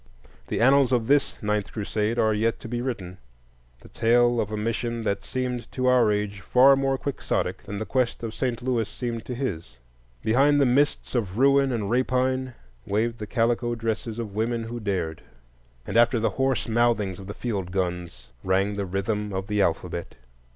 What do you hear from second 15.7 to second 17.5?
and after the hoarse mouthings of the